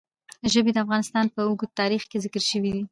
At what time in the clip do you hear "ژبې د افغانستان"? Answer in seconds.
0.51-1.25